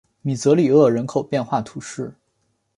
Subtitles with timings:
[0.23, 2.15] 米泽里厄人口变化图示